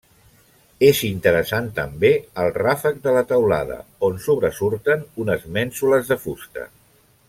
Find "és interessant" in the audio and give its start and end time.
0.87-1.67